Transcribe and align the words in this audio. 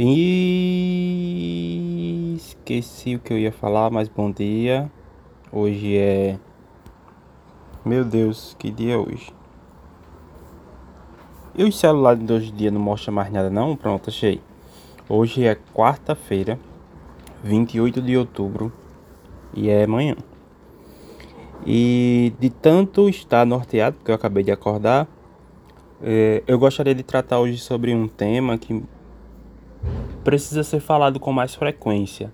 E 0.00 1.74
esqueci 2.36 3.16
o 3.16 3.18
que 3.18 3.32
eu 3.32 3.38
ia 3.38 3.50
falar, 3.50 3.90
mas 3.90 4.06
bom 4.06 4.30
dia. 4.30 4.88
Hoje 5.50 5.96
é. 5.96 6.38
Meu 7.84 8.04
Deus, 8.04 8.54
que 8.56 8.70
dia 8.70 8.94
é 8.94 8.96
hoje? 8.96 9.34
E 11.52 11.64
o 11.64 11.72
celular 11.72 12.14
de 12.14 12.32
hoje 12.32 12.52
dia 12.52 12.70
não 12.70 12.80
mostra 12.80 13.10
mais 13.10 13.32
nada 13.32 13.50
não? 13.50 13.74
Pronto, 13.74 14.08
achei. 14.08 14.40
Hoje 15.08 15.44
é 15.44 15.56
quarta-feira, 15.74 16.60
28 17.42 18.00
de 18.00 18.16
outubro, 18.16 18.72
e 19.52 19.68
é 19.68 19.82
amanhã. 19.82 20.14
E 21.66 22.32
de 22.38 22.50
tanto 22.50 23.08
estar 23.08 23.44
norteado, 23.44 23.96
porque 23.96 24.12
eu 24.12 24.14
acabei 24.14 24.44
de 24.44 24.52
acordar, 24.52 25.08
é, 26.00 26.44
eu 26.46 26.56
gostaria 26.56 26.94
de 26.94 27.02
tratar 27.02 27.40
hoje 27.40 27.58
sobre 27.58 27.92
um 27.92 28.06
tema 28.06 28.56
que 28.56 28.80
precisa 30.28 30.62
ser 30.62 30.80
falado 30.80 31.18
com 31.18 31.32
mais 31.32 31.54
frequência, 31.54 32.30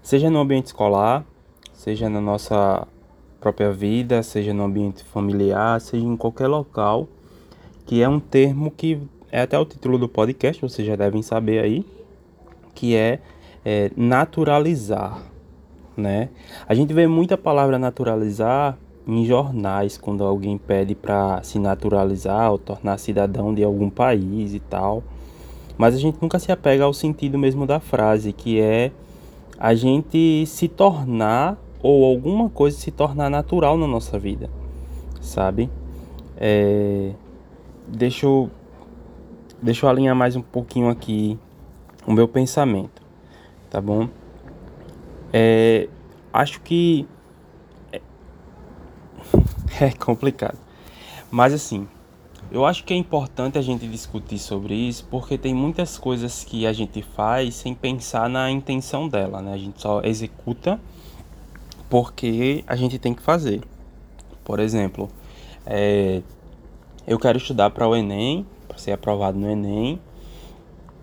seja 0.00 0.30
no 0.30 0.38
ambiente 0.38 0.66
escolar, 0.66 1.24
seja 1.72 2.08
na 2.08 2.20
nossa 2.20 2.86
própria 3.40 3.72
vida, 3.72 4.22
seja 4.22 4.54
no 4.54 4.62
ambiente 4.62 5.02
familiar, 5.02 5.80
seja 5.80 6.06
em 6.06 6.16
qualquer 6.16 6.46
local, 6.46 7.08
que 7.84 8.00
é 8.00 8.08
um 8.08 8.20
termo 8.20 8.70
que 8.70 9.00
é 9.32 9.40
até 9.40 9.58
o 9.58 9.64
título 9.64 9.98
do 9.98 10.08
podcast, 10.08 10.62
vocês 10.62 10.86
já 10.86 10.94
devem 10.94 11.20
saber 11.20 11.58
aí, 11.64 11.84
que 12.76 12.94
é, 12.94 13.18
é 13.64 13.90
naturalizar, 13.96 15.20
né? 15.96 16.28
A 16.68 16.76
gente 16.76 16.94
vê 16.94 17.08
muita 17.08 17.36
palavra 17.36 17.76
naturalizar 17.76 18.78
em 19.04 19.24
jornais 19.24 19.98
quando 19.98 20.22
alguém 20.22 20.56
pede 20.56 20.94
para 20.94 21.42
se 21.42 21.58
naturalizar 21.58 22.52
ou 22.52 22.58
tornar 22.58 22.98
cidadão 22.98 23.52
de 23.52 23.64
algum 23.64 23.90
país 23.90 24.54
e 24.54 24.60
tal. 24.60 25.02
Mas 25.78 25.94
a 25.94 25.98
gente 25.98 26.18
nunca 26.20 26.38
se 26.38 26.50
apega 26.50 26.84
ao 26.84 26.92
sentido 26.92 27.38
mesmo 27.38 27.66
da 27.66 27.78
frase, 27.78 28.32
que 28.32 28.60
é 28.60 28.90
a 29.58 29.74
gente 29.74 30.44
se 30.46 30.68
tornar 30.68 31.58
ou 31.82 32.04
alguma 32.04 32.48
coisa 32.48 32.76
se 32.76 32.90
tornar 32.90 33.30
natural 33.30 33.76
na 33.76 33.86
nossa 33.86 34.18
vida, 34.18 34.50
sabe? 35.20 35.70
É... 36.36 37.12
Deixa 37.88 38.26
eu 38.26 38.50
deixa 39.62 39.86
eu 39.86 39.90
alinhar 39.90 40.14
mais 40.14 40.36
um 40.36 40.42
pouquinho 40.42 40.88
aqui 40.88 41.38
o 42.06 42.12
meu 42.12 42.26
pensamento, 42.26 43.02
tá 43.70 43.80
bom? 43.80 44.08
É... 45.32 45.88
Acho 46.32 46.60
que 46.60 47.06
é, 47.92 48.00
é 49.80 49.90
complicado, 49.92 50.58
mas 51.30 51.52
assim 51.52 51.86
eu 52.50 52.64
acho 52.64 52.84
que 52.84 52.94
é 52.94 52.96
importante 52.96 53.58
a 53.58 53.62
gente 53.62 53.86
discutir 53.88 54.38
sobre 54.38 54.74
isso 54.74 55.06
porque 55.10 55.36
tem 55.36 55.52
muitas 55.52 55.98
coisas 55.98 56.44
que 56.44 56.66
a 56.66 56.72
gente 56.72 57.02
faz 57.02 57.54
sem 57.54 57.74
pensar 57.74 58.28
na 58.28 58.50
intenção 58.50 59.08
dela, 59.08 59.42
né? 59.42 59.52
A 59.52 59.58
gente 59.58 59.80
só 59.80 60.00
executa 60.02 60.80
porque 61.90 62.64
a 62.66 62.76
gente 62.76 62.98
tem 62.98 63.14
que 63.14 63.22
fazer. 63.22 63.62
Por 64.44 64.60
exemplo, 64.60 65.08
é, 65.64 66.22
eu 67.06 67.18
quero 67.18 67.38
estudar 67.38 67.70
para 67.70 67.86
o 67.86 67.96
Enem, 67.96 68.46
para 68.68 68.78
ser 68.78 68.92
aprovado 68.92 69.38
no 69.38 69.50
Enem, 69.50 70.00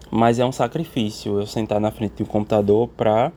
mas 0.10 0.40
é 0.40 0.46
um 0.46 0.52
sacrifício 0.52 1.40
eu 1.40 1.46
sentar 1.46 1.80
na 1.80 1.92
frente 1.92 2.24
um 2.24 2.26
computador 2.26 2.88
para 2.88 3.32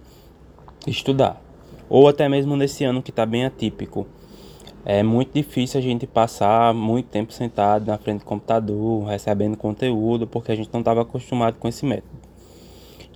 estudar. 0.86 1.42
Ou 1.88 2.08
até 2.08 2.28
mesmo 2.28 2.56
nesse 2.56 2.84
ano 2.84 3.02
que 3.02 3.10
está 3.10 3.26
bem 3.26 3.44
atípico 3.44 4.06
é 4.88 5.02
muito 5.02 5.34
difícil 5.34 5.80
a 5.80 5.82
gente 5.82 6.06
passar 6.06 6.72
muito 6.72 7.06
tempo 7.06 7.32
sentado 7.32 7.88
na 7.88 7.98
frente 7.98 8.20
do 8.20 8.24
computador, 8.24 9.04
recebendo 9.04 9.56
conteúdo, 9.56 10.28
porque 10.28 10.52
a 10.52 10.54
gente 10.54 10.70
não 10.72 10.78
estava 10.78 11.02
acostumado 11.02 11.58
com 11.58 11.66
esse 11.66 11.84
método. 11.84 12.16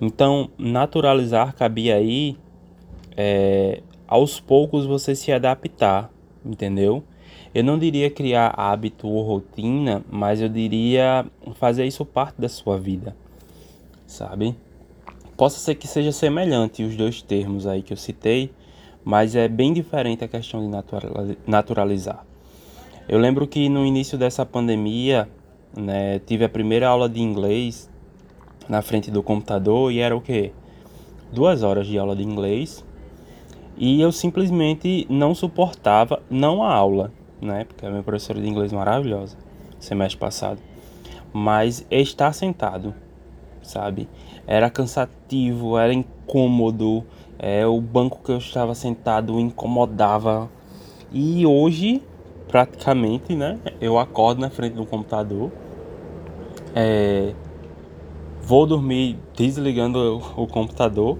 Então, 0.01 0.51
naturalizar 0.59 1.55
cabia 1.55 1.95
aí 1.95 2.37
é, 3.17 3.83
aos 4.09 4.41
poucos 4.41 4.85
você 4.85 5.15
se 5.15 5.31
adaptar, 5.31 6.11
entendeu? 6.45 7.05
Eu 7.55 7.63
não 7.63 7.79
diria 7.79 8.11
criar 8.11 8.53
hábito 8.57 9.07
ou 9.07 9.23
rotina, 9.23 10.03
mas 10.11 10.41
eu 10.41 10.49
diria 10.49 11.25
fazer 11.55 11.85
isso 11.85 12.05
parte 12.05 12.41
da 12.41 12.49
sua 12.49 12.81
vida, 12.81 13.15
sabe? 14.09 14.57
Possa 15.37 15.61
ser 15.61 15.77
que 15.77 15.87
seja 15.87 16.11
semelhante 16.11 16.83
os 16.83 16.97
dois 16.97 17.23
termos 17.23 17.65
aí 17.65 17.81
que 17.81 17.93
eu 17.93 17.97
citei, 17.97 18.51
mas 19.05 19.35
é 19.35 19.49
bem 19.49 19.73
diferente 19.73 20.25
a 20.25 20.29
questão 20.29 20.61
de 20.61 21.37
naturalizar. 21.47 22.25
Eu 23.09 23.19
lembro 23.19 23.47
que 23.47 23.69
no 23.69 23.85
início 23.85 24.17
dessa 24.17 24.47
pandemia, 24.47 25.29
né, 25.77 26.19
tive 26.21 26.45
a 26.45 26.49
primeira 26.49 26.89
aula 26.89 27.09
de 27.09 27.21
inglês 27.21 27.91
na 28.69 28.83
frente 28.83 29.11
do 29.11 29.23
computador 29.23 29.91
e 29.91 29.99
era 29.99 30.17
o 30.17 30.21
quê? 30.21 30.53
Duas 31.33 31.63
horas 31.63 31.87
de 31.87 31.99
aula 31.99 32.15
de 32.15 32.23
inglês 32.23 32.85
e 33.77 34.01
eu 34.01 34.13
simplesmente 34.13 35.07
não 35.09 35.35
suportava, 35.35 36.23
não 36.29 36.63
a 36.63 36.73
aula, 36.73 37.13
né, 37.41 37.65
porque 37.65 37.87
a 37.87 37.91
minha 37.91 38.03
professora 38.03 38.41
de 38.41 38.49
inglês 38.49 38.73
maravilhosa, 38.73 39.37
semestre 39.79 40.19
passado, 40.19 40.61
mas 41.33 41.87
estar 41.91 42.33
sentado, 42.33 42.95
sabe? 43.63 44.09
Era 44.47 44.69
cansativo, 44.69 45.79
era 45.79 45.93
incômodo, 45.95 47.05
é, 47.43 47.67
o 47.67 47.81
banco 47.81 48.21
que 48.23 48.31
eu 48.31 48.37
estava 48.37 48.75
sentado 48.75 49.41
incomodava. 49.41 50.51
E 51.11 51.47
hoje, 51.47 52.03
praticamente, 52.47 53.35
né? 53.35 53.59
Eu 53.81 53.99
acordo 53.99 54.43
na 54.43 54.51
frente 54.51 54.75
do 54.75 54.85
computador. 54.85 55.51
É, 56.75 57.33
vou 58.43 58.67
dormir 58.67 59.19
desligando 59.35 60.23
o, 60.37 60.47
computador. 60.47 61.19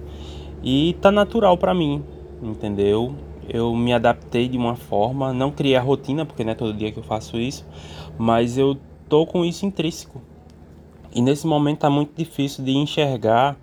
E 0.63 0.95
tá 1.01 1.11
natural 1.11 1.57
para 1.57 1.73
mim, 1.73 2.03
entendeu? 2.39 3.15
Eu 3.49 3.75
me 3.75 3.91
adaptei 3.91 4.47
de 4.47 4.59
uma 4.59 4.75
forma, 4.75 5.33
não 5.33 5.49
criei 5.49 5.75
a 5.75 5.81
rotina, 5.81 6.23
porque 6.23 6.43
não 6.43 6.51
é 6.51 6.55
todo 6.55 6.71
dia 6.71 6.91
que 6.91 6.99
eu 6.99 7.03
faço 7.03 7.37
isso, 7.37 7.65
mas 8.15 8.59
eu 8.59 8.77
tô 9.09 9.25
com 9.25 9.43
isso 9.43 9.65
intrínseco. 9.65 10.21
E 11.13 11.19
nesse 11.19 11.47
momento 11.47 11.79
tá 11.79 11.89
muito 11.89 12.15
difícil 12.15 12.63
de 12.63 12.71
enxergar 12.77 13.57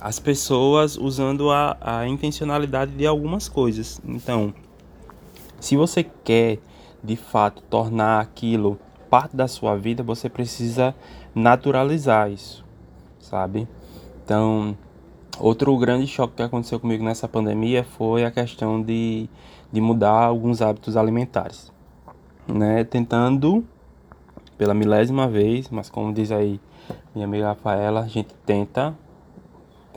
as 0.00 0.18
pessoas 0.18 0.96
usando 0.96 1.50
a, 1.50 1.76
a 1.80 2.08
intencionalidade 2.08 2.92
de 2.92 3.06
algumas 3.06 3.48
coisas. 3.48 4.00
Então, 4.04 4.54
se 5.60 5.76
você 5.76 6.02
quer 6.02 6.58
de 7.04 7.16
fato 7.16 7.62
tornar 7.62 8.20
aquilo 8.20 8.78
parte 9.10 9.36
da 9.36 9.46
sua 9.46 9.76
vida, 9.76 10.02
você 10.02 10.28
precisa 10.28 10.94
naturalizar 11.34 12.30
isso, 12.30 12.64
sabe? 13.18 13.68
Então, 14.24 14.76
outro 15.38 15.76
grande 15.76 16.06
choque 16.06 16.36
que 16.36 16.42
aconteceu 16.42 16.80
comigo 16.80 17.04
nessa 17.04 17.28
pandemia 17.28 17.84
foi 17.84 18.24
a 18.24 18.30
questão 18.30 18.80
de, 18.80 19.28
de 19.70 19.80
mudar 19.80 20.24
alguns 20.24 20.62
hábitos 20.62 20.96
alimentares, 20.96 21.72
né? 22.46 22.84
Tentando 22.84 23.64
pela 24.56 24.72
milésima 24.72 25.26
vez, 25.26 25.68
mas 25.68 25.90
como 25.90 26.12
diz 26.12 26.30
aí 26.30 26.60
minha 27.14 27.26
amiga 27.26 27.48
Rafaela, 27.48 28.00
a 28.00 28.08
gente 28.08 28.32
tenta 28.46 28.94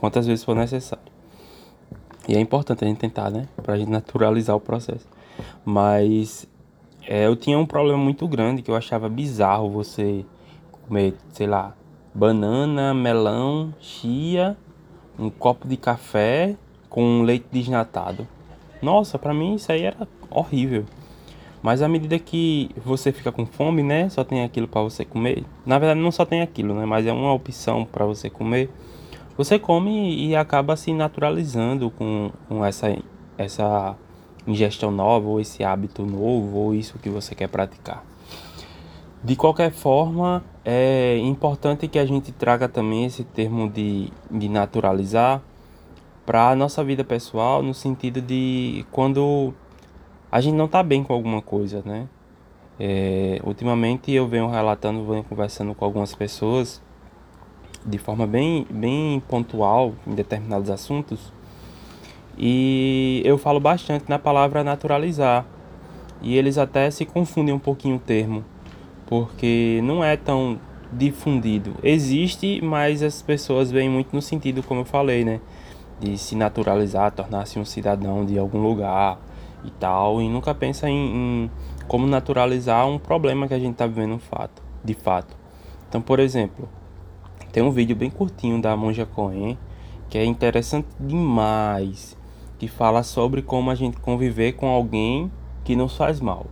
quantas 0.04 0.26
vezes 0.26 0.44
for 0.44 0.54
necessário. 0.54 1.02
E 2.28 2.36
é 2.36 2.40
importante 2.40 2.84
a 2.84 2.86
gente 2.86 2.98
tentar, 2.98 3.30
né? 3.30 3.48
Pra 3.62 3.78
gente 3.78 3.90
naturalizar 3.90 4.54
o 4.54 4.60
processo. 4.60 5.08
Mas 5.64 6.46
é, 7.08 7.26
eu 7.26 7.34
tinha 7.34 7.58
um 7.58 7.64
problema 7.64 7.96
muito 7.96 8.28
grande 8.28 8.60
que 8.60 8.70
eu 8.70 8.76
achava 8.76 9.08
bizarro 9.08 9.70
você 9.70 10.22
comer, 10.70 11.14
sei 11.32 11.46
lá, 11.46 11.74
banana, 12.14 12.92
melão, 12.92 13.72
chia, 13.80 14.58
um 15.18 15.30
copo 15.30 15.66
de 15.66 15.78
café 15.78 16.54
com 16.90 17.22
leite 17.22 17.46
desnatado. 17.50 18.28
Nossa, 18.82 19.18
pra 19.18 19.32
mim 19.32 19.54
isso 19.54 19.72
aí 19.72 19.84
era 19.84 20.06
horrível. 20.30 20.84
Mas 21.62 21.80
à 21.80 21.88
medida 21.88 22.18
que 22.18 22.70
você 22.76 23.10
fica 23.10 23.32
com 23.32 23.46
fome, 23.46 23.82
né, 23.82 24.10
só 24.10 24.22
tem 24.22 24.44
aquilo 24.44 24.68
para 24.68 24.82
você 24.82 25.02
comer. 25.02 25.46
Na 25.64 25.78
verdade 25.78 25.98
não 25.98 26.12
só 26.12 26.26
tem 26.26 26.42
aquilo, 26.42 26.74
né, 26.74 26.84
mas 26.84 27.06
é 27.06 27.12
uma 27.12 27.32
opção 27.32 27.86
para 27.86 28.04
você 28.04 28.28
comer 28.28 28.68
você 29.36 29.58
come 29.58 30.14
e 30.14 30.36
acaba 30.36 30.76
se 30.76 30.92
naturalizando 30.92 31.90
com, 31.90 32.30
com 32.48 32.64
essa, 32.64 32.96
essa 33.36 33.96
ingestão 34.46 34.90
nova, 34.90 35.28
ou 35.28 35.40
esse 35.40 35.64
hábito 35.64 36.04
novo, 36.04 36.56
ou 36.58 36.74
isso 36.74 36.98
que 36.98 37.08
você 37.08 37.34
quer 37.34 37.48
praticar. 37.48 38.04
De 39.22 39.34
qualquer 39.34 39.72
forma, 39.72 40.44
é 40.64 41.16
importante 41.18 41.88
que 41.88 41.98
a 41.98 42.04
gente 42.04 42.30
traga 42.30 42.68
também 42.68 43.06
esse 43.06 43.24
termo 43.24 43.68
de, 43.68 44.12
de 44.30 44.48
naturalizar 44.48 45.42
para 46.26 46.50
a 46.50 46.56
nossa 46.56 46.84
vida 46.84 47.02
pessoal, 47.02 47.62
no 47.62 47.74
sentido 47.74 48.20
de 48.20 48.84
quando 48.92 49.52
a 50.30 50.40
gente 50.40 50.54
não 50.54 50.66
está 50.66 50.82
bem 50.82 51.02
com 51.02 51.12
alguma 51.12 51.40
coisa, 51.40 51.82
né? 51.84 52.08
É, 52.78 53.40
ultimamente 53.44 54.10
eu 54.12 54.26
venho 54.26 54.48
relatando, 54.48 55.04
venho 55.06 55.22
conversando 55.24 55.74
com 55.74 55.84
algumas 55.84 56.14
pessoas 56.14 56.82
de 57.84 57.98
forma 57.98 58.26
bem, 58.26 58.66
bem 58.70 59.22
pontual 59.28 59.94
em 60.06 60.14
determinados 60.14 60.70
assuntos. 60.70 61.32
E 62.36 63.22
eu 63.24 63.38
falo 63.38 63.60
bastante 63.60 64.06
na 64.08 64.18
palavra 64.18 64.64
naturalizar. 64.64 65.46
E 66.22 66.36
eles 66.36 66.56
até 66.56 66.90
se 66.90 67.04
confundem 67.04 67.54
um 67.54 67.58
pouquinho 67.58 67.96
o 67.96 67.98
termo, 67.98 68.44
porque 69.06 69.80
não 69.84 70.02
é 70.02 70.16
tão 70.16 70.58
difundido. 70.90 71.74
Existe, 71.82 72.60
mas 72.62 73.02
as 73.02 73.20
pessoas 73.20 73.70
veem 73.70 73.90
muito 73.90 74.14
no 74.14 74.22
sentido, 74.22 74.62
como 74.62 74.80
eu 74.80 74.84
falei, 74.84 75.24
né? 75.24 75.40
De 76.00 76.16
se 76.16 76.34
naturalizar, 76.34 77.12
tornar-se 77.12 77.58
um 77.58 77.64
cidadão 77.64 78.24
de 78.24 78.38
algum 78.38 78.62
lugar 78.62 79.18
e 79.64 79.70
tal, 79.70 80.20
e 80.22 80.28
nunca 80.28 80.54
pensa 80.54 80.88
em, 80.88 80.94
em 80.94 81.50
como 81.86 82.06
naturalizar 82.06 82.86
um 82.88 82.98
problema 82.98 83.46
que 83.46 83.54
a 83.54 83.58
gente 83.58 83.72
está 83.72 83.86
vivendo 83.86 84.18
fato, 84.18 84.62
de 84.82 84.94
fato. 84.94 85.36
Então, 85.88 86.00
por 86.00 86.18
exemplo, 86.18 86.68
tem 87.54 87.62
um 87.62 87.70
vídeo 87.70 87.94
bem 87.94 88.10
curtinho 88.10 88.60
da 88.60 88.76
Monja 88.76 89.06
Cohen 89.06 89.56
que 90.10 90.18
é 90.18 90.24
interessante 90.24 90.88
demais, 90.98 92.16
que 92.58 92.66
fala 92.66 93.04
sobre 93.04 93.42
como 93.42 93.70
a 93.70 93.76
gente 93.76 93.96
conviver 93.98 94.54
com 94.54 94.66
alguém 94.66 95.30
que 95.62 95.76
nos 95.76 95.96
faz 95.96 96.18
mal. 96.18 96.46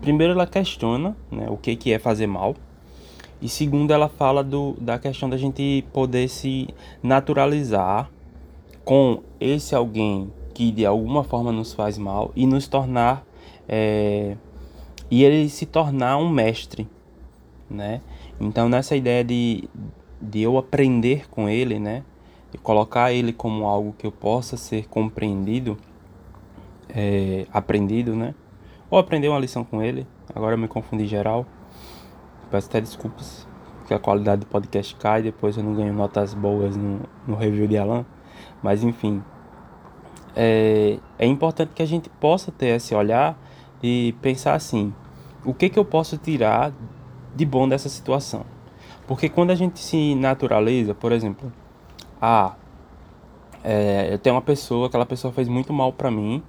Primeiro, 0.00 0.32
ela 0.32 0.46
questiona 0.46 1.16
né, 1.28 1.46
o 1.50 1.56
que, 1.56 1.74
que 1.74 1.92
é 1.92 1.98
fazer 1.98 2.28
mal. 2.28 2.54
E 3.42 3.48
segundo, 3.48 3.90
ela 3.90 4.08
fala 4.08 4.44
do, 4.44 4.76
da 4.80 4.96
questão 4.96 5.28
da 5.28 5.36
gente 5.36 5.84
poder 5.92 6.28
se 6.28 6.68
naturalizar 7.02 8.08
com 8.84 9.24
esse 9.40 9.74
alguém 9.74 10.32
que 10.54 10.70
de 10.70 10.86
alguma 10.86 11.24
forma 11.24 11.50
nos 11.50 11.74
faz 11.74 11.98
mal 11.98 12.30
e 12.36 12.46
nos 12.46 12.68
tornar 12.68 13.26
é, 13.68 14.36
e 15.10 15.24
ele 15.24 15.48
se 15.48 15.66
tornar 15.66 16.16
um 16.16 16.28
mestre, 16.28 16.88
né? 17.68 18.00
Então 18.40 18.68
nessa 18.68 18.94
ideia 18.94 19.24
de, 19.24 19.68
de 20.24 20.42
eu 20.42 20.58
aprender 20.58 21.28
com 21.28 21.48
ele, 21.48 21.78
né? 21.78 22.02
E 22.52 22.58
colocar 22.58 23.12
ele 23.12 23.32
como 23.32 23.66
algo 23.66 23.94
que 23.98 24.06
eu 24.06 24.12
possa 24.12 24.56
ser 24.56 24.88
compreendido, 24.88 25.76
é, 26.88 27.46
aprendido, 27.52 28.14
né? 28.14 28.34
Ou 28.90 28.98
aprender 28.98 29.28
uma 29.28 29.38
lição 29.38 29.64
com 29.64 29.82
ele. 29.82 30.06
Agora 30.34 30.54
eu 30.54 30.58
me 30.58 30.68
confundi 30.68 31.06
geral. 31.06 31.46
Peço 32.50 32.68
até 32.68 32.80
desculpas, 32.80 33.46
porque 33.78 33.94
a 33.94 33.98
qualidade 33.98 34.40
do 34.40 34.46
podcast 34.46 34.94
cai. 34.96 35.22
Depois 35.22 35.56
eu 35.56 35.62
não 35.62 35.74
ganho 35.74 35.92
notas 35.92 36.34
boas 36.34 36.76
no, 36.76 37.00
no 37.26 37.34
review 37.34 37.66
de 37.66 37.76
Alan. 37.76 38.04
Mas 38.62 38.84
enfim, 38.84 39.22
é, 40.36 40.98
é 41.18 41.26
importante 41.26 41.72
que 41.74 41.82
a 41.82 41.86
gente 41.86 42.08
possa 42.08 42.52
ter 42.52 42.68
esse 42.68 42.94
olhar 42.94 43.38
e 43.82 44.14
pensar 44.22 44.54
assim: 44.54 44.94
o 45.44 45.52
que, 45.52 45.68
que 45.68 45.78
eu 45.78 45.84
posso 45.84 46.16
tirar 46.16 46.72
de 47.34 47.44
bom 47.44 47.68
dessa 47.68 47.88
situação. 47.88 48.44
Porque 49.06 49.28
quando 49.28 49.50
a 49.50 49.54
gente 49.54 49.78
se 49.78 50.14
naturaliza, 50.14 50.94
por 50.94 51.12
exemplo, 51.12 51.52
ah, 52.20 52.54
é, 53.62 54.08
eu 54.12 54.18
tenho 54.18 54.34
uma 54.34 54.42
pessoa, 54.42 54.86
aquela 54.86 55.06
pessoa 55.06 55.32
fez 55.32 55.48
muito 55.48 55.72
mal 55.72 55.92
para 55.92 56.10
mim 56.10 56.42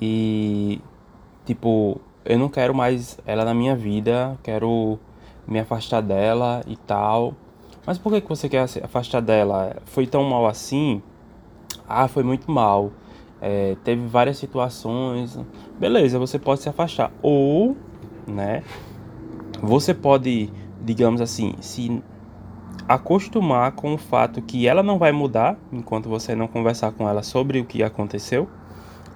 e, 0.00 0.80
tipo, 1.44 2.00
eu 2.24 2.38
não 2.38 2.48
quero 2.48 2.74
mais 2.74 3.18
ela 3.26 3.44
na 3.44 3.54
minha 3.54 3.74
vida, 3.74 4.38
quero 4.42 4.98
me 5.46 5.58
afastar 5.58 6.00
dela 6.00 6.62
e 6.66 6.76
tal. 6.76 7.34
Mas 7.86 7.98
por 7.98 8.12
que, 8.12 8.20
que 8.20 8.28
você 8.28 8.48
quer 8.48 8.68
se 8.68 8.82
afastar 8.82 9.20
dela? 9.20 9.76
Foi 9.86 10.06
tão 10.06 10.24
mal 10.24 10.46
assim? 10.46 11.02
Ah, 11.88 12.08
foi 12.08 12.22
muito 12.22 12.50
mal. 12.50 12.90
É, 13.40 13.76
teve 13.84 14.06
várias 14.06 14.38
situações. 14.38 15.38
Beleza, 15.78 16.18
você 16.18 16.38
pode 16.38 16.62
se 16.62 16.68
afastar. 16.68 17.12
Ou 17.22 17.76
né? 18.26 18.62
Você 19.62 19.94
pode, 19.94 20.50
digamos 20.86 21.20
assim, 21.20 21.54
se 21.60 22.00
acostumar 22.88 23.72
com 23.72 23.94
o 23.94 23.98
fato 23.98 24.40
que 24.40 24.68
ela 24.68 24.84
não 24.84 24.98
vai 24.98 25.10
mudar 25.10 25.58
enquanto 25.72 26.08
você 26.08 26.36
não 26.36 26.46
conversar 26.46 26.92
com 26.92 27.08
ela 27.08 27.24
sobre 27.24 27.58
o 27.58 27.64
que 27.64 27.82
aconteceu, 27.82 28.48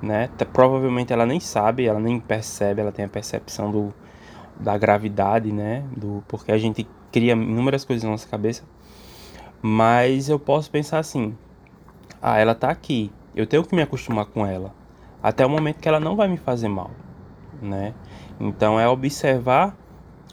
né? 0.03 0.29
Provavelmente 0.53 1.13
ela 1.13 1.25
nem 1.25 1.39
sabe, 1.39 1.87
ela 1.87 2.01
nem 2.01 2.19
percebe, 2.19 2.81
ela 2.81 2.91
tem 2.91 3.05
a 3.05 3.09
percepção 3.09 3.71
do, 3.71 3.95
da 4.59 4.77
gravidade, 4.77 5.53
né? 5.53 5.85
Do 5.97 6.25
porque 6.27 6.51
a 6.51 6.59
gente 6.59 6.89
cria 7.13 7.35
inúmeras 7.35 7.85
coisas 7.85 8.03
na 8.03 8.11
nossa 8.11 8.29
cabeça. 8.29 8.65
Mas 9.63 10.29
eu 10.29 10.41
posso 10.41 10.69
pensar 10.73 10.99
assim: 10.99 11.37
ah, 12.21 12.37
ela 12.37 12.55
tá 12.55 12.69
aqui, 12.69 13.13
eu 13.37 13.47
tenho 13.47 13.63
que 13.63 13.77
me 13.77 13.83
acostumar 13.83 14.27
com 14.27 14.45
ela 14.45 14.75
até 15.23 15.45
o 15.47 15.51
momento 15.51 15.79
que 15.79 15.89
ela 15.89 16.01
não 16.01 16.17
vai 16.17 16.27
me 16.27 16.37
fazer 16.37 16.69
mal, 16.69 16.91
né? 17.63 17.95
Então 18.41 18.81
é 18.81 18.89
observar 18.89 19.77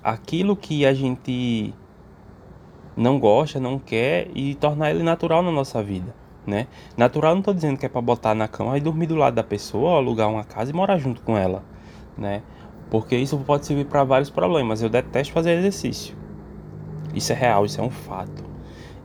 aquilo 0.07 0.55
que 0.55 0.85
a 0.85 0.93
gente 0.93 1.73
não 2.95 3.19
gosta, 3.19 3.59
não 3.59 3.77
quer 3.77 4.29
e 4.33 4.55
tornar 4.55 4.91
ele 4.91 5.03
natural 5.03 5.43
na 5.43 5.51
nossa 5.51 5.83
vida, 5.83 6.15
né? 6.45 6.67
Natural 6.95 7.33
não 7.33 7.39
estou 7.39 7.53
dizendo 7.53 7.77
que 7.77 7.85
é 7.85 7.89
para 7.89 7.99
botar 7.99 8.33
na 8.33 8.47
cama 8.47 8.77
e 8.77 8.79
dormir 8.79 9.07
do 9.07 9.15
lado 9.15 9.33
da 9.33 9.43
pessoa, 9.43 9.97
alugar 9.97 10.29
uma 10.29 10.45
casa 10.45 10.71
e 10.71 10.73
morar 10.73 10.97
junto 10.97 11.21
com 11.23 11.37
ela, 11.37 11.61
né? 12.17 12.41
Porque 12.89 13.17
isso 13.17 13.37
pode 13.39 13.65
servir 13.65 13.85
para 13.85 14.05
vários 14.05 14.29
problemas. 14.29 14.81
Eu 14.81 14.87
detesto 14.87 15.33
fazer 15.33 15.57
exercício. 15.57 16.15
Isso 17.13 17.33
é 17.33 17.35
real, 17.35 17.65
isso 17.65 17.81
é 17.81 17.83
um 17.83 17.89
fato. 17.89 18.45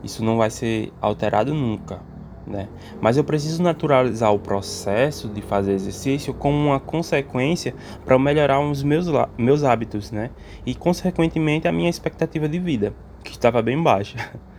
Isso 0.04 0.24
não 0.24 0.36
vai 0.36 0.50
ser 0.50 0.92
alterado 1.00 1.52
nunca 1.52 2.11
né? 2.46 2.68
Mas 3.00 3.16
eu 3.16 3.24
preciso 3.24 3.62
naturalizar 3.62 4.32
o 4.32 4.38
processo 4.38 5.28
de 5.28 5.40
fazer 5.42 5.72
exercício 5.72 6.34
como 6.34 6.56
uma 6.56 6.80
consequência 6.80 7.74
para 8.04 8.18
melhorar 8.18 8.60
os 8.60 8.82
meus, 8.82 9.06
meus 9.38 9.64
hábitos, 9.64 10.10
né? 10.10 10.30
E 10.66 10.74
consequentemente 10.74 11.68
a 11.68 11.72
minha 11.72 11.90
expectativa 11.90 12.48
de 12.48 12.58
vida, 12.58 12.94
que 13.22 13.32
estava 13.32 13.62
bem 13.62 13.80
baixa. 13.82 14.16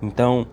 Então, 0.00 0.46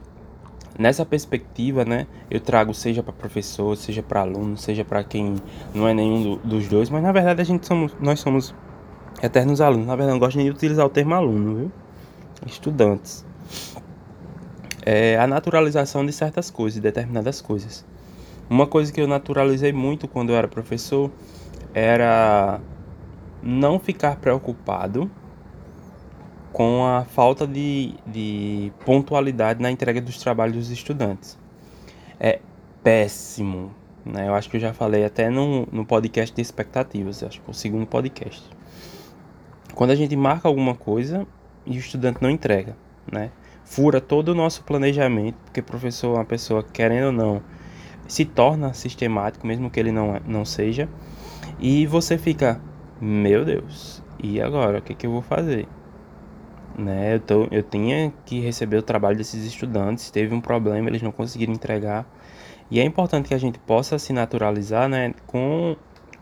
nessa 0.76 1.06
perspectiva, 1.06 1.86
né, 1.86 2.08
eu 2.32 2.40
trago 2.40 2.74
seja 2.74 3.04
para 3.04 3.14
professor, 3.14 3.78
seja 3.78 4.02
para 4.02 4.22
aluno, 4.22 4.58
seja 4.58 4.84
para 4.84 5.04
quem 5.04 5.36
não 5.72 5.88
é 5.88 5.94
nenhum 5.94 6.24
do, 6.24 6.36
dos 6.38 6.68
dois, 6.68 6.90
mas 6.90 7.04
na 7.04 7.12
verdade 7.12 7.42
a 7.42 7.46
gente 7.46 7.68
somos, 7.68 7.96
nós 8.00 8.20
somos 8.20 8.56
eternos 9.22 9.62
alunos. 9.62 9.86
Na 9.86 9.96
verdade, 9.96 10.14
não 10.14 10.20
gosto 10.20 10.38
nem 10.38 10.48
de 10.48 10.52
utilizar 10.52 10.84
o 10.84 10.90
termo 10.90 11.14
aluno, 11.14 11.56
viu? 11.56 11.72
Estudantes 12.48 13.24
é 14.86 15.18
a 15.18 15.26
naturalização 15.26 16.06
de 16.06 16.14
certas 16.14 16.52
coisas, 16.52 16.76
de 16.76 16.82
determinadas 16.82 17.42
coisas. 17.42 17.84
Uma 18.48 18.68
coisa 18.68 18.94
que 18.94 19.02
eu 19.02 19.08
naturalizei 19.08 19.74
muito 19.74 20.08
quando 20.08 20.30
eu 20.30 20.36
era 20.36 20.48
professor 20.48 21.10
era 21.74 22.62
não 23.42 23.80
ficar 23.80 24.18
preocupado 24.18 25.10
com 26.54 26.86
a 26.86 27.04
falta 27.04 27.48
de, 27.48 27.96
de 28.06 28.72
pontualidade 28.86 29.62
na 29.62 29.72
entrega 29.72 30.00
dos 30.00 30.20
trabalhos 30.20 30.56
dos 30.56 30.70
estudantes. 30.70 31.38
É 32.20 32.40
péssimo. 32.84 33.72
Né? 34.06 34.28
Eu 34.28 34.36
acho 34.36 34.50
que 34.50 34.58
eu 34.58 34.62
já 34.62 34.72
falei 34.72 35.04
até 35.04 35.30
no, 35.32 35.68
no 35.72 35.84
podcast 35.84 36.34
de 36.34 36.42
expectativas, 36.42 37.24
acho 37.24 37.42
que 37.42 37.50
é 37.50 37.52
o 37.52 37.54
segundo 37.54 37.88
podcast. 37.88 38.44
Quando 39.74 39.90
a 39.90 39.96
gente 39.96 40.16
marca 40.16 40.48
alguma 40.48 40.76
coisa 40.76 41.26
e 41.66 41.76
o 41.76 41.80
estudante 41.80 42.22
não 42.22 42.30
entrega, 42.30 42.78
né? 43.12 43.32
Fura 43.66 44.00
todo 44.00 44.30
o 44.30 44.36
nosso 44.36 44.64
planejamento, 44.64 45.36
porque 45.44 45.62
professor 45.62 46.16
é 46.16 46.20
uma 46.20 46.26
pessoa, 46.26 46.64
querendo 46.64 47.08
ou 47.08 47.12
não, 47.12 47.42
se 48.08 48.24
torna 48.24 48.74
sistemático, 48.74 49.46
mesmo 49.46 49.70
que 49.70 49.80
ele 49.80 49.92
não, 49.92 50.22
não 50.26 50.46
seja, 50.46 50.88
e 51.60 51.86
você 51.88 52.18
fica, 52.18 52.62
meu 53.02 53.44
Deus, 53.44 54.02
e 54.22 54.40
agora? 54.40 54.80
O 54.80 54.82
que, 54.82 54.94
que 54.94 55.08
eu 55.08 55.12
vou 55.12 55.22
fazer? 55.22 55.68
Né, 56.78 57.16
eu, 57.16 57.20
tô, 57.22 57.48
eu 57.52 57.64
tinha 57.64 58.14
que 58.26 58.42
receber 58.42 58.78
o 58.78 58.84
trabalho 58.84 59.18
desses 59.18 59.46
estudantes, 59.46 60.12
teve 60.12 60.36
um 60.36 60.42
problema, 60.42 60.90
eles 60.90 61.02
não 61.02 61.12
conseguiram 61.12 61.54
entregar, 61.54 62.06
e 62.70 62.80
é 62.80 62.84
importante 62.84 63.30
que 63.30 63.34
a 63.34 63.38
gente 63.38 63.58
possa 63.60 63.98
se 63.98 64.12
naturalizar 64.12 64.90
né, 64.90 65.14
com 65.26 65.76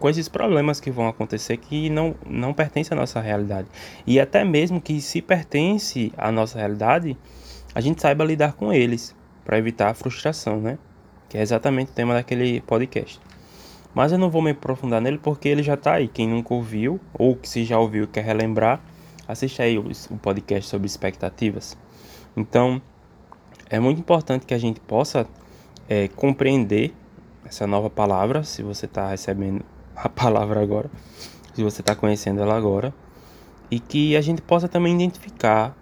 com 0.03 0.10
esses 0.10 0.27
problemas 0.27 0.81
que 0.81 0.91
vão 0.91 1.07
acontecer 1.07 1.55
que 1.55 1.89
não, 1.89 2.13
não 2.29 2.53
pertencem 2.53 2.93
à 2.93 3.00
nossa 3.00 3.22
realidade. 3.22 3.69
E 4.05 4.19
até 4.19 4.43
mesmo 4.43 4.81
que 4.81 5.00
se 5.00 5.22
pertence 5.22 6.12
à 6.17 6.29
nossa 6.29 6.60
realidade, 6.60 7.17
a 7.74 7.79
gente 7.79 8.01
saiba 8.01 8.25
lidar 8.25 8.51
com 8.51 8.74
eles, 8.74 9.15
para 9.45 9.57
evitar 9.57 9.91
a 9.91 9.93
frustração, 9.93 10.60
né? 10.60 10.77
Que 11.29 11.38
é 11.38 11.41
exatamente 11.41 11.91
o 11.91 11.93
tema 11.93 12.15
daquele 12.15 12.60
podcast. 12.60 13.17
Mas 13.95 14.12
eu 14.12 14.17
não 14.17 14.29
vou 14.29 14.41
me 14.41 14.51
aprofundar 14.51 15.00
nele 15.00 15.19
porque 15.19 15.48
ele 15.48 15.63
já 15.63 15.75
está 15.75 15.93
aí. 15.93 16.10
Quem 16.10 16.27
nunca 16.27 16.53
ouviu, 16.53 17.00
ou 17.13 17.38
que 17.38 17.48
se 17.48 17.63
já 17.63 17.79
ouviu 17.79 18.05
quer 18.05 18.25
relembrar, 18.25 18.81
assiste 19.25 19.62
aí 19.62 19.77
o, 19.77 19.89
o 20.10 20.17
podcast 20.17 20.69
sobre 20.69 20.86
expectativas. 20.86 21.77
Então, 22.36 22.81
é 23.69 23.79
muito 23.79 24.00
importante 24.00 24.45
que 24.45 24.53
a 24.53 24.60
gente 24.60 24.81
possa 24.81 25.25
é, 25.88 26.10
compreender 26.10 26.93
essa 27.45 27.65
nova 27.65 27.89
palavra, 27.89 28.43
se 28.43 28.62
você 28.62 28.86
está 28.86 29.07
recebendo 29.07 29.63
a 29.95 30.09
palavra 30.09 30.62
agora, 30.62 30.89
se 31.53 31.63
você 31.63 31.81
está 31.81 31.95
conhecendo 31.95 32.41
ela 32.41 32.55
agora, 32.55 32.93
e 33.69 33.79
que 33.79 34.15
a 34.15 34.21
gente 34.21 34.41
possa 34.41 34.67
também 34.67 34.93
identificar 34.95 35.75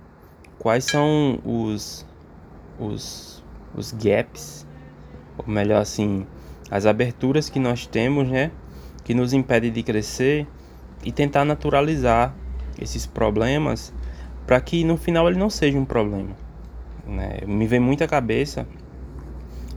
quais 0.57 0.85
são 0.85 1.39
os, 1.43 2.05
os, 2.79 3.43
os 3.75 3.91
gaps, 3.91 4.65
ou 5.37 5.51
melhor 5.51 5.81
assim, 5.81 6.25
as 6.69 6.85
aberturas 6.85 7.49
que 7.49 7.59
nós 7.59 7.85
temos, 7.85 8.29
né, 8.29 8.51
que 9.03 9.13
nos 9.13 9.33
impedem 9.33 9.71
de 9.71 9.83
crescer 9.83 10.47
e 11.03 11.11
tentar 11.11 11.43
naturalizar 11.43 12.33
esses 12.79 13.05
problemas 13.05 13.93
para 14.45 14.59
que 14.61 14.83
no 14.83 14.97
final 14.97 15.27
ele 15.27 15.39
não 15.39 15.49
seja 15.49 15.77
um 15.77 15.85
problema. 15.85 16.35
Né? 17.05 17.39
Me 17.45 17.67
vem 17.67 17.79
muita 17.79 18.07
cabeça 18.07 18.67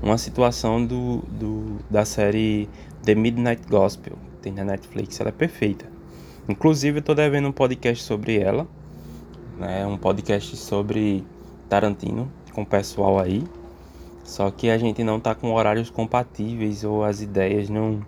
uma 0.05 0.19
situação 0.19 0.85
do, 0.85 1.23
do, 1.29 1.79
da 1.89 2.05
série 2.05 2.69
The 3.03 3.15
Midnight 3.15 3.67
Gospel, 3.67 4.19
tem 4.43 4.53
na 4.53 4.63
Netflix, 4.63 5.19
ela 5.19 5.31
é 5.31 5.33
perfeita. 5.33 5.87
Inclusive 6.47 6.99
eu 6.99 7.03
tô 7.03 7.15
devendo 7.15 7.49
um 7.49 7.53
podcast 7.53 8.05
sobre 8.05 8.39
ela, 8.39 8.67
né? 9.59 9.87
Um 9.87 9.97
podcast 9.97 10.59
sobre 10.59 11.25
Tarantino 11.71 12.31
com 12.53 12.61
o 12.63 12.67
pessoal 12.67 13.19
aí. 13.19 13.43
Só 14.23 14.51
que 14.51 14.69
a 14.69 14.77
gente 14.77 15.03
não 15.03 15.19
tá 15.19 15.35
com 15.35 15.55
horários 15.55 15.89
compatíveis 15.89 16.85
ou 16.85 17.03
as 17.03 17.23
ideias 17.23 17.71
não 17.71 18.05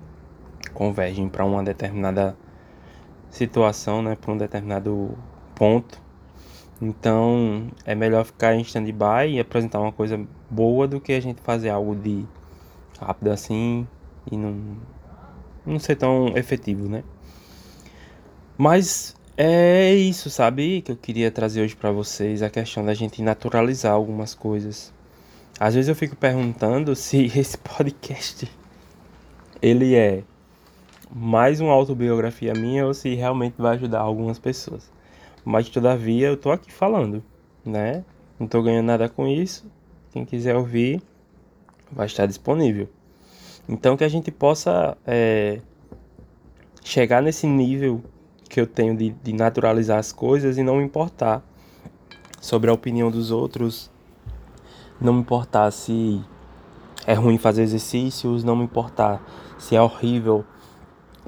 convergem 0.74 1.30
para 1.30 1.46
uma 1.46 1.64
determinada 1.64 2.36
situação, 3.30 4.02
né, 4.02 4.16
para 4.16 4.32
um 4.32 4.36
determinado 4.36 5.16
ponto. 5.54 6.05
Então, 6.80 7.68
é 7.84 7.94
melhor 7.94 8.24
ficar 8.24 8.54
em 8.54 8.60
stand-by 8.60 9.30
e 9.30 9.40
apresentar 9.40 9.80
uma 9.80 9.92
coisa 9.92 10.20
boa 10.50 10.86
do 10.86 11.00
que 11.00 11.12
a 11.12 11.20
gente 11.20 11.40
fazer 11.40 11.70
algo 11.70 11.96
de 11.96 12.24
rápido 13.00 13.30
assim 13.30 13.86
e 14.30 14.36
não 14.36 14.76
não 15.64 15.78
ser 15.78 15.96
tão 15.96 16.28
efetivo, 16.36 16.88
né? 16.88 17.02
Mas 18.56 19.16
é 19.36 19.94
isso, 19.94 20.30
sabe? 20.30 20.80
Que 20.82 20.92
eu 20.92 20.96
queria 20.96 21.30
trazer 21.30 21.62
hoje 21.62 21.74
para 21.74 21.90
vocês 21.90 22.42
a 22.42 22.48
questão 22.48 22.84
da 22.84 22.94
gente 22.94 23.20
naturalizar 23.22 23.92
algumas 23.92 24.34
coisas. 24.34 24.92
Às 25.58 25.74
vezes 25.74 25.88
eu 25.88 25.94
fico 25.96 26.14
perguntando 26.14 26.94
se 26.96 27.26
esse 27.36 27.58
podcast 27.58 28.50
ele 29.60 29.94
é 29.94 30.22
mais 31.10 31.60
uma 31.60 31.72
autobiografia 31.72 32.52
minha 32.54 32.86
ou 32.86 32.94
se 32.94 33.14
realmente 33.14 33.54
vai 33.58 33.76
ajudar 33.76 34.00
algumas 34.00 34.38
pessoas. 34.38 34.90
Mas 35.48 35.68
todavia 35.68 36.26
eu 36.26 36.36
tô 36.36 36.50
aqui 36.50 36.72
falando, 36.72 37.22
né? 37.64 38.04
Não 38.36 38.48
tô 38.48 38.60
ganhando 38.60 38.86
nada 38.86 39.08
com 39.08 39.28
isso. 39.28 39.64
Quem 40.10 40.24
quiser 40.24 40.56
ouvir 40.56 41.00
vai 41.90 42.06
estar 42.06 42.26
disponível. 42.26 42.88
Então 43.68 43.96
que 43.96 44.02
a 44.02 44.08
gente 44.08 44.32
possa 44.32 44.98
é, 45.06 45.60
chegar 46.82 47.22
nesse 47.22 47.46
nível 47.46 48.02
que 48.50 48.60
eu 48.60 48.66
tenho 48.66 48.96
de, 48.96 49.10
de 49.10 49.32
naturalizar 49.32 50.00
as 50.00 50.10
coisas 50.10 50.58
e 50.58 50.64
não 50.64 50.78
me 50.78 50.82
importar 50.82 51.44
sobre 52.40 52.68
a 52.68 52.72
opinião 52.72 53.08
dos 53.08 53.30
outros, 53.30 53.88
não 55.00 55.12
me 55.12 55.20
importar 55.20 55.70
se 55.70 56.20
é 57.06 57.14
ruim 57.14 57.38
fazer 57.38 57.62
exercícios, 57.62 58.42
não 58.42 58.56
me 58.56 58.64
importar 58.64 59.24
se 59.60 59.76
é 59.76 59.80
horrível 59.80 60.44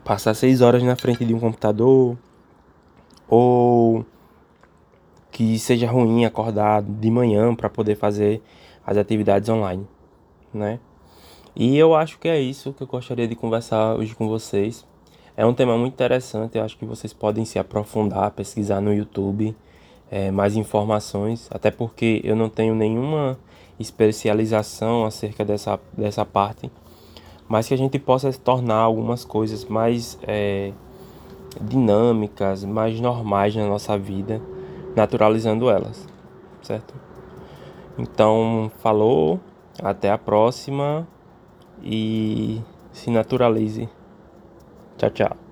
passar 0.05 0.35
seis 0.35 0.61
horas 0.61 0.83
na 0.83 0.97
frente 0.97 1.25
de 1.25 1.33
um 1.33 1.39
computador 1.39 2.19
ou 3.29 4.05
que 5.31 5.59
seja 5.59 5.91
ruim 5.91 6.25
acordar 6.25 6.83
de 6.83 7.11
manhã 7.11 7.55
para 7.55 7.69
poder 7.69 7.97
fazer 7.97 8.43
as 8.85 8.97
atividades 8.97 9.49
online, 9.49 9.87
né? 10.53 10.81
E 11.55 11.77
eu 11.77 11.95
acho 11.95 12.19
que 12.19 12.29
é 12.29 12.41
isso 12.41 12.73
que 12.73 12.83
eu 12.83 12.87
gostaria 12.87 13.27
de 13.27 13.35
conversar 13.35 13.97
hoje 13.97 14.15
com 14.15 14.29
vocês. 14.29 14.87
É 15.37 15.45
um 15.45 15.53
tema 15.53 15.77
muito 15.77 15.95
interessante, 15.95 16.57
eu 16.57 16.65
acho 16.65 16.77
que 16.77 16.85
vocês 16.85 17.13
podem 17.13 17.45
se 17.45 17.59
aprofundar, 17.59 18.31
pesquisar 18.31 18.81
no 18.81 18.93
YouTube 18.93 19.55
é, 20.11 20.31
mais 20.31 20.57
informações, 20.57 21.49
até 21.51 21.71
porque 21.71 22.21
eu 22.25 22.35
não 22.35 22.49
tenho 22.49 22.75
nenhuma 22.75 23.39
especialização 23.79 25.05
acerca 25.05 25.45
dessa, 25.45 25.79
dessa 25.97 26.25
parte, 26.25 26.71
mas 27.49 27.69
que 27.69 27.75
a 27.75 27.79
gente 27.79 27.99
possa 27.99 28.33
tornar 28.33 28.79
algumas 28.79 29.25
coisas 29.25 29.65
mais 29.65 30.19
é, 30.27 30.73
dinâmicas, 31.61 32.65
mais 32.65 33.01
normais 33.01 33.55
na 33.55 33.67
nossa 33.67 33.99
vida, 33.99 34.41
naturalizando 34.95 35.71
elas, 35.71 36.07
certo? 36.63 36.95
Então, 37.99 38.71
falou, 38.79 39.41
até 39.83 40.11
a 40.11 40.19
próxima 40.19 41.07
e 41.83 42.61
se 42.93 43.11
naturalize. 43.11 43.89
Tchau, 44.97 45.11
tchau. 45.11 45.48